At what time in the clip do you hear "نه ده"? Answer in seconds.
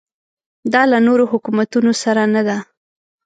2.35-2.57